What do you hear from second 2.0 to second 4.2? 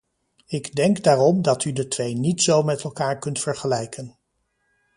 niet zo met elkaar kunt vergelijken.